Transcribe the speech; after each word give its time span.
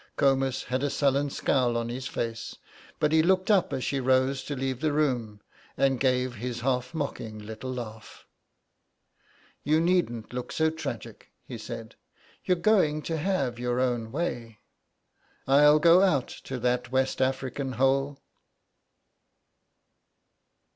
Comus 0.15 0.63
had 0.63 0.81
a 0.81 0.89
sullen 0.89 1.29
scowl 1.29 1.77
on 1.77 1.89
his 1.89 2.07
face, 2.07 2.55
but 2.99 3.11
he 3.11 3.21
looked 3.21 3.51
up 3.51 3.71
as 3.71 3.83
she 3.83 3.99
rose 3.99 4.43
to 4.45 4.55
leave 4.55 4.79
the 4.81 4.91
room, 4.91 5.41
and 5.77 5.99
gave 5.99 6.33
his 6.37 6.61
half 6.61 6.95
mocking 6.95 7.37
little 7.37 7.71
laugh. 7.71 8.25
"You 9.63 9.79
needn't 9.79 10.33
look 10.33 10.51
so 10.51 10.71
tragic," 10.71 11.29
he 11.45 11.59
said, 11.59 11.97
"You're 12.43 12.57
going 12.57 13.03
to 13.03 13.17
have 13.17 13.59
your 13.59 13.79
own 13.79 14.11
way. 14.11 14.57
I'll 15.45 15.77
go 15.77 16.01
out 16.01 16.29
to 16.45 16.57
that 16.57 16.91
West 16.91 17.21
African 17.21 17.73
hole." 17.73 18.17